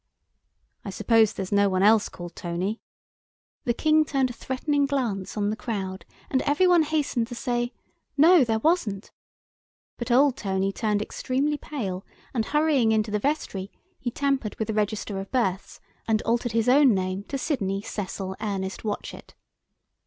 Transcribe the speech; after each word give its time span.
"I 0.83 0.89
suppose 0.89 1.31
there's 1.31 1.51
no 1.51 1.69
one 1.69 1.83
else 1.83 2.09
called 2.09 2.35
Tony?" 2.35 2.81
The 3.65 3.73
King 3.75 4.03
turned 4.03 4.31
a 4.31 4.33
threatening 4.33 4.87
glance 4.87 5.37
on 5.37 5.51
the 5.51 5.55
crowd, 5.55 6.05
and 6.27 6.41
every 6.41 6.65
one 6.65 6.81
hastened 6.81 7.27
to 7.27 7.35
say 7.35 7.71
"No, 8.17 8.43
there 8.43 8.57
wasn't." 8.57 9.11
But 9.99 10.09
old 10.09 10.37
Tony 10.37 10.71
turned 10.73 11.03
extremely 11.03 11.59
pale, 11.59 12.03
and 12.33 12.45
hurrying 12.47 12.91
into 12.91 13.11
the 13.11 13.19
vestry, 13.19 13.71
he 13.99 14.09
tampered 14.09 14.57
with 14.57 14.69
the 14.69 14.73
register 14.73 15.19
of 15.19 15.31
births, 15.31 15.79
and 16.07 16.23
altered 16.23 16.53
his 16.53 16.67
own 16.67 16.95
name 16.95 17.21
to 17.25 17.37
Sydney 17.37 17.83
Cecil 17.83 18.35
Ernest 18.41 18.81
Watchett. 18.83 19.35